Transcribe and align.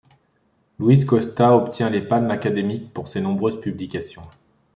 Louis 0.79 1.05
Costa 1.05 1.55
obtient 1.55 1.91
les 1.91 2.01
palmes 2.01 2.31
académiques 2.31 2.91
pour 2.91 3.07
ses 3.07 3.21
nombreuses 3.21 3.61
publications. 3.61 4.23